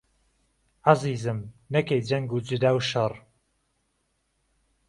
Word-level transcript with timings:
عهزیزم 0.83 1.53
نهکهی 1.71 2.01
جهنگ 2.01 2.33
و 2.33 2.39
جودا 2.39 2.75
و 2.75 2.79
شەر 2.89 3.13